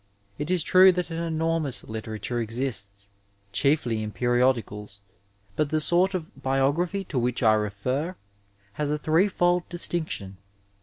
[0.39, 3.11] It is true that an enor mous literature exists,
[3.53, 4.99] chiefly in periodicals,
[5.55, 8.15] but the sort of biography to which I refer
[8.73, 10.37] has a threefold distinction.